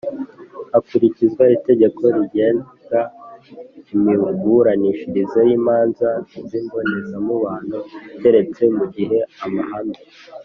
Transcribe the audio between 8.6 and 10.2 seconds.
mu gihe amahame